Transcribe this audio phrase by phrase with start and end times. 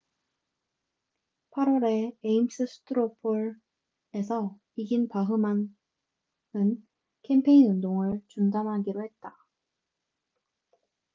[1.53, 3.57] 8월에 에임스 스트로 폴ames straw
[4.11, 6.87] poll에서 이긴 바흐만bachmann은
[7.21, 9.37] 캠페인 운동을 중단하기로 했다